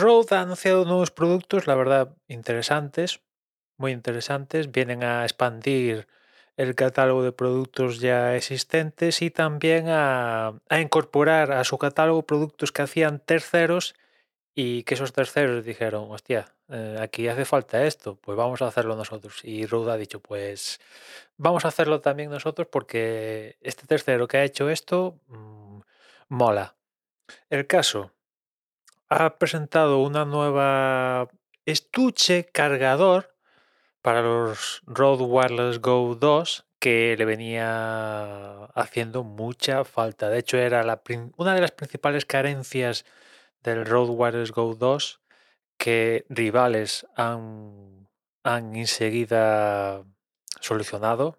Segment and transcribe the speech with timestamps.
[0.00, 3.20] Rode ha anunciado nuevos productos, la verdad, interesantes,
[3.76, 4.70] muy interesantes.
[4.72, 6.06] Vienen a expandir
[6.56, 12.82] el catálogo de productos ya existentes y también a, incorporar a su catálogo productos que
[12.82, 13.94] hacían terceros
[14.54, 18.96] y que esos terceros dijeron, hostia, eh, aquí hace falta esto, pues vamos a hacerlo
[18.96, 19.40] nosotros.
[19.44, 20.80] Y Rode ha dicho, pues
[21.36, 25.80] vamos a hacerlo también nosotros porque este tercero que ha hecho esto mm,
[26.28, 26.76] mola.
[27.48, 28.12] El caso,
[29.10, 31.28] ha presentado una nueva
[31.66, 33.36] estuche cargador
[34.02, 40.30] para los Rode Wireless Go 2 que le venía haciendo mucha falta.
[40.30, 41.02] De hecho, era la,
[41.36, 43.04] una de las principales carencias
[43.62, 45.20] del Rode Wireless Go 2
[45.76, 48.08] que rivales han,
[48.44, 50.04] han enseguida
[50.60, 51.38] solucionado.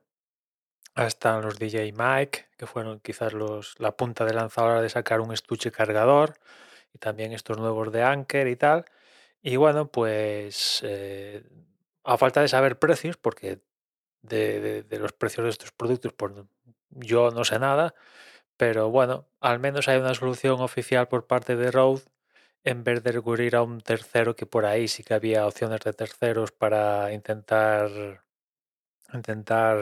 [0.94, 4.81] Hasta los DJ Mike, que fueron quizás los, la punta de lanza a la hora
[4.81, 6.38] de sacar un estuche cargador,
[6.94, 8.86] y también estos nuevos de Anker y tal.
[9.42, 11.44] Y bueno, pues eh,
[12.03, 13.59] a falta de saber precios, porque
[14.22, 16.34] de, los precios de estos productos, pues
[16.92, 17.95] yo no sé nada,
[18.58, 22.03] pero bueno, al menos hay una solución oficial por parte de Rode
[22.64, 25.94] en vez de recurrir a un tercero que por ahí sí que había opciones de
[25.94, 27.89] terceros para intentar
[29.14, 29.78] intentar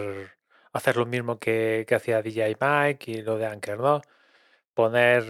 [0.73, 4.02] hacer lo mismo que, que hacía DJI Mike y lo de Anker, ¿no?
[4.80, 5.25] Poner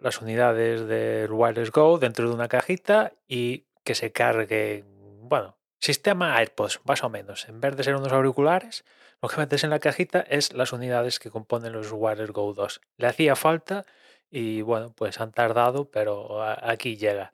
[0.00, 4.84] las unidades del Wireless Go dentro de una cajita y que se cargue,
[5.22, 7.48] bueno, sistema AirPods, más o menos.
[7.48, 8.84] En vez de ser unos auriculares,
[9.20, 12.80] lo que metes en la cajita es las unidades que componen los Wireless Go 2.
[12.98, 13.86] Le hacía falta
[14.30, 17.32] y bueno, pues han tardado, pero aquí llega.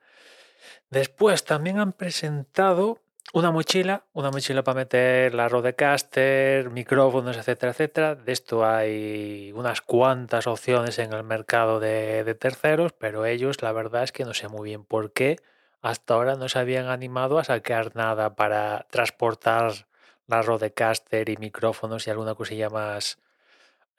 [0.89, 8.15] Después también han presentado una mochila, una mochila para meter la Rodecaster, micrófonos, etcétera, etcétera.
[8.15, 14.05] De esto hay unas cuantas opciones en el mercado de, terceros, pero ellos la verdad
[14.05, 15.37] es que no sé muy bien por qué
[15.83, 19.87] hasta ahora no se habían animado a sacar nada para transportar
[20.27, 23.19] la Rodecaster y micrófonos y alguna cosilla más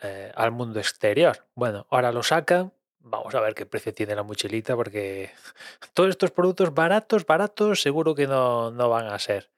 [0.01, 1.45] eh, al mundo exterior.
[1.55, 2.73] Bueno, ahora lo sacan.
[3.09, 5.31] Vamos a ver qué precio tiene la mochilita porque
[5.93, 9.49] todos estos productos baratos, baratos, seguro que no, no van a ser.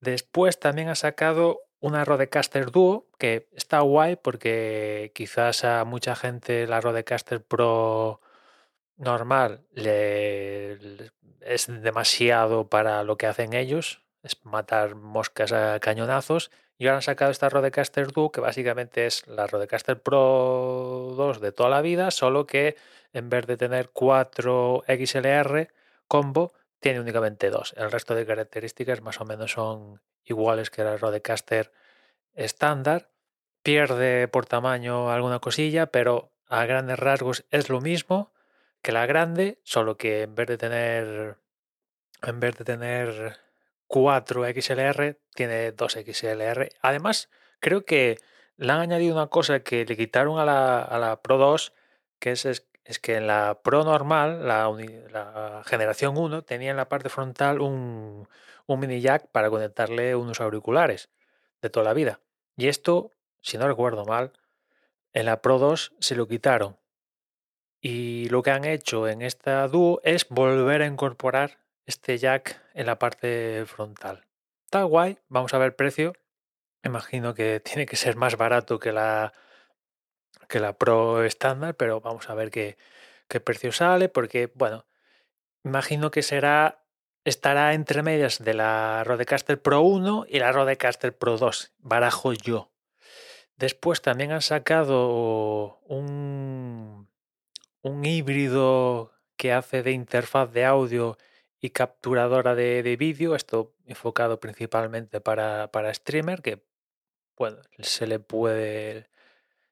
[0.00, 6.66] Después también ha sacado una Rodecaster Duo que está guay porque quizás a mucha gente
[6.66, 8.20] la Rodecaster Pro
[8.96, 16.50] normal le, le- es demasiado para lo que hacen ellos, es matar moscas a cañonazos.
[16.78, 21.52] Y ahora han sacado esta Rodecaster Duo que básicamente es la Rodecaster Pro 2 de
[21.52, 22.76] toda la vida, solo que
[23.12, 25.68] en vez de tener 4 XLR
[26.08, 27.74] combo, tiene únicamente dos.
[27.76, 31.72] El resto de características más o menos son iguales que la Rodecaster
[32.34, 33.10] estándar.
[33.62, 38.32] Pierde por tamaño alguna cosilla, pero a grandes rasgos es lo mismo
[38.82, 41.36] que la grande, solo que en vez de tener
[42.22, 43.38] en vez de tener
[43.92, 46.70] 4 XLR, tiene 2 XLR.
[46.80, 47.28] Además,
[47.60, 48.18] creo que
[48.56, 51.74] le han añadido una cosa que le quitaron a la, a la Pro 2,
[52.18, 57.10] que es, es, que en la Pro normal, la generación 1, tenía en la parte
[57.10, 58.26] frontal un,
[58.66, 61.10] un mini jack para conectarle unos auriculares
[61.60, 62.20] de toda la vida.
[62.56, 63.10] Y esto,
[63.42, 64.32] si no recuerdo mal,
[65.12, 66.78] en la Pro 2 se lo quitaron.
[67.82, 72.86] Y lo que han hecho en esta Duo es volver a incorporar este jack en
[72.86, 74.26] la parte frontal.
[74.64, 76.14] Está guay, vamos a ver el precio.
[76.84, 79.32] Imagino que tiene que ser más barato que la,
[80.48, 82.76] que la Pro estándar, pero vamos a ver qué,
[83.28, 84.86] qué precio sale, porque, bueno,
[85.64, 86.82] imagino que será
[87.24, 92.70] estará entre medias de la Rodecaster Pro 1 y la Rodecaster Pro 2, barajo yo.
[93.56, 97.08] Después también han sacado un,
[97.82, 101.16] un híbrido que hace de interfaz de audio
[101.62, 106.60] y capturadora de, de vídeo, esto enfocado principalmente para, para streamer, que
[107.38, 109.08] bueno, se le puede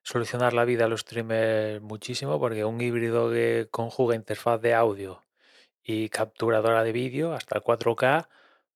[0.02, 5.25] solucionar la vida a los streamers muchísimo, porque un híbrido que conjuga interfaz de audio
[5.82, 8.28] y capturadora de vídeo hasta 4K,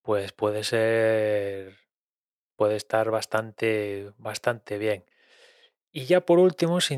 [0.02, 1.76] pues puede ser,
[2.56, 5.04] puede estar bastante, bastante bien.
[5.92, 6.96] Y ya por último, si,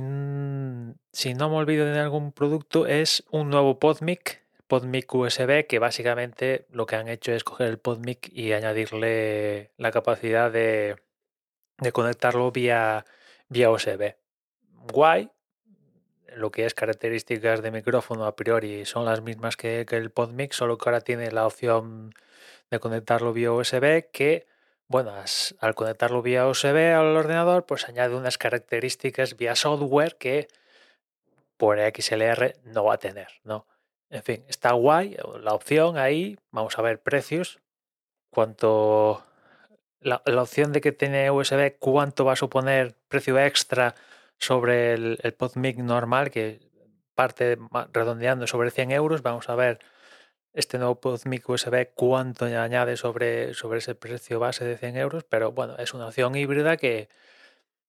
[1.13, 6.67] si no me olvido de algún producto, es un nuevo PodMic, PodMic USB, que básicamente
[6.71, 10.97] lo que han hecho es coger el PodMic y añadirle la capacidad de,
[11.93, 13.05] conectarlo vía,
[13.51, 14.17] USB.
[14.93, 15.31] Guay,
[16.35, 20.77] lo que es características de micrófono a priori son las mismas que, el PodMic, solo
[20.79, 22.13] que ahora tiene la opción
[22.71, 24.47] de conectarlo vía USB que,
[24.89, 30.49] bueno, as- al conectarlo vía USB al ordenador, pues añade unas características vía software que
[31.57, 33.67] por XLR no va a tener, ¿no?
[34.11, 36.39] En fin, está guay la opción ahí.
[36.51, 37.61] Vamos a ver precios.
[38.31, 39.25] Cuánto.
[40.01, 43.95] La, opción de que tiene USB, cuánto va a suponer precio extra
[44.39, 46.61] sobre el, el PodMic normal, que
[47.15, 47.59] parte
[47.93, 49.23] redondeando sobre 100 euros.
[49.23, 49.81] Vamos a ver
[50.53, 55.25] este nuevo PodMic USB cuánto añade sobre, sobre ese precio base de 100 euros.
[55.25, 57.09] Pero bueno, es una opción híbrida que,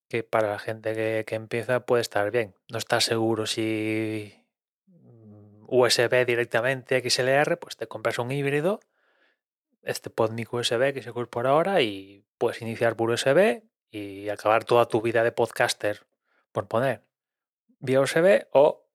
[0.09, 2.55] que para la gente que, que empieza puede estar bien.
[2.69, 4.33] No está seguro si
[5.67, 8.79] USB directamente XLR, pues te compras un híbrido,
[9.83, 14.87] este PodMic USB que se incorpora ahora y puedes iniciar por USB y acabar toda
[14.87, 16.05] tu vida de podcaster,
[16.51, 17.03] por poner,
[17.79, 18.87] vía USB o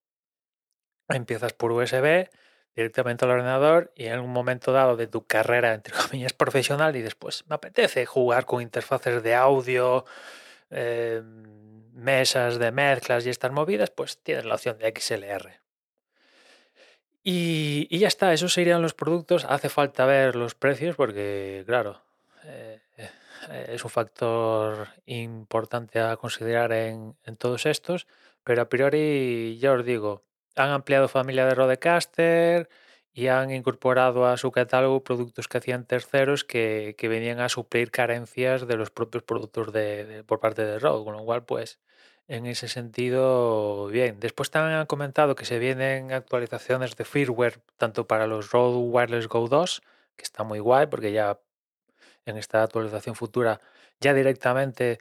[1.08, 2.28] empiezas por USB
[2.74, 7.02] directamente al ordenador y en un momento dado de tu carrera, entre comillas, profesional y
[7.02, 10.04] después me apetece jugar con interfaces de audio,
[10.70, 15.61] em, mesas de mezclas y estas movidas, pues tienes la opción de XLR.
[17.24, 19.44] Y, ya está, esos serían los productos.
[19.44, 22.02] Hace falta ver los precios porque, claro,
[22.44, 28.06] eh, eh, es un factor importante a considerar en, todos estos.
[28.44, 30.24] Pero a priori, ya os digo,
[30.56, 32.68] han ampliado familia de Rodecaster
[33.12, 38.66] y han incorporado a su catálogo productos que hacían terceros que, venían a suplir carencias
[38.66, 41.78] de los propios productos de, por parte de Rode, con lo cual, pues,
[42.28, 44.20] en ese sentido, bien.
[44.20, 49.28] Después también han comentado que se vienen actualizaciones de firmware tanto para los Rode Wireless
[49.28, 49.82] Go 2,
[50.16, 51.40] que está muy guay porque ya
[52.24, 53.60] en esta actualización futura
[54.00, 54.98] ya directamente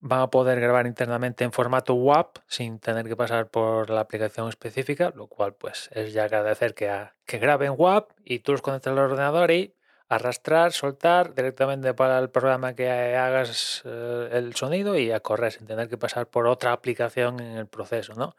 [0.00, 4.48] van a poder grabar internamente en formato WAP sin tener que pasar por la aplicación
[4.48, 8.92] específica, lo cual pues es ya agradecer que, que graben WAP y tú los conectas
[8.92, 9.74] al ordenador y
[10.08, 15.66] arrastrar, soltar directamente para el programa que hagas eh, el sonido y a correr sin
[15.66, 18.36] tener que pasar por otra aplicación en el proceso, ¿no?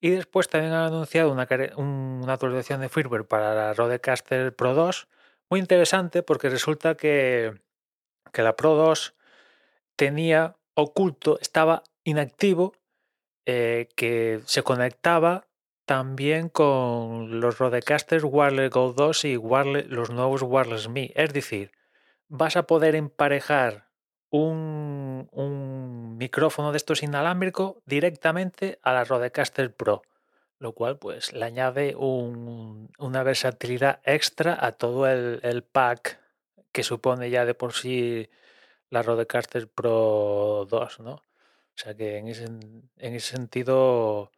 [0.00, 1.42] Y después también han anunciado una,
[2.32, 5.08] actualización de firmware para la Rodecaster Pro 2,
[5.48, 7.54] muy interesante porque resulta que,
[8.32, 9.14] que la Pro 2
[9.96, 12.74] tenía oculto, estaba inactivo,
[13.46, 15.45] eh, que se conectaba
[15.86, 21.12] también con los Rodecasters Wireless Go 2 y los nuevos Wireless Me.
[21.14, 21.70] Es decir,
[22.28, 23.86] vas a poder emparejar
[24.30, 30.02] un, micrófono de estos inalámbrico directamente a la Rodecaster Pro,
[30.58, 36.18] lo cual pues le añade una versatilidad extra a todo el, pack
[36.72, 38.28] que supone ya de por sí
[38.90, 41.12] la Rodecaster Pro 2, ¿no?
[41.12, 44.32] O sea que en ese, en ese sentido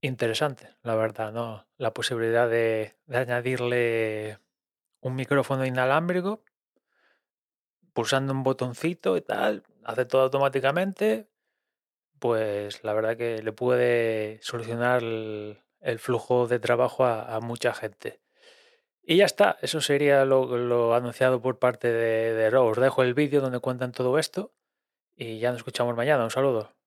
[0.00, 1.66] interesante, la verdad, ¿no?
[1.76, 4.38] La posibilidad de, añadirle
[5.00, 6.42] un micrófono inalámbrico,
[7.92, 11.28] pulsando un botoncito y tal, hace todo automáticamente,
[12.18, 15.58] pues la verdad que le puede solucionar el,
[15.98, 18.20] flujo de trabajo a, mucha gente.
[19.02, 23.40] Y ya está, eso sería lo, anunciado por parte de, de Os dejo el vídeo
[23.40, 24.52] donde cuentan todo esto
[25.16, 26.24] y ya nos escuchamos mañana.
[26.24, 26.79] Un saludo.